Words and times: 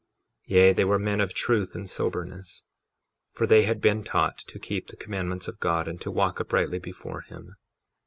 53:21 0.45 0.55
Yea, 0.55 0.73
they 0.73 0.85
were 0.85 0.97
men 0.97 1.21
of 1.21 1.31
truth 1.31 1.75
and 1.75 1.87
soberness, 1.87 2.65
for 3.33 3.45
they 3.45 3.65
had 3.65 3.79
been 3.79 4.03
taught 4.03 4.39
to 4.39 4.57
keep 4.57 4.87
the 4.87 4.95
commandments 4.97 5.47
of 5.47 5.59
God 5.59 5.87
and 5.87 6.01
to 6.01 6.09
walk 6.09 6.41
uprightly 6.41 6.79
before 6.79 7.21
him. 7.21 7.53